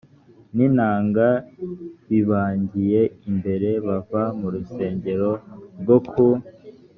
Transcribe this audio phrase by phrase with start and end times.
[0.55, 1.27] n inanga
[2.07, 5.31] bibagiye imbere bava mu rusengero
[5.81, 6.27] rwo ku